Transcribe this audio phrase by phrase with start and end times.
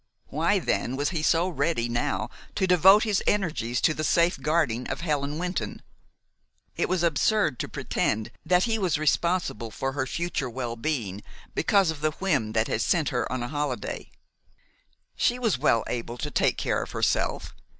[0.29, 5.01] Why, then, was he so ready now to devote his energies to the safeguarding of
[5.01, 5.83] Helen Wynton?
[6.75, 11.21] It was absurd to pretend that he was responsible for her future well being
[11.53, 14.09] because of the whim that sent her on a holiday.
[15.15, 17.53] She was well able to take care of herself.